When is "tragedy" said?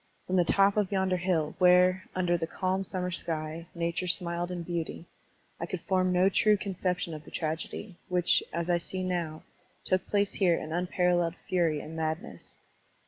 7.29-7.99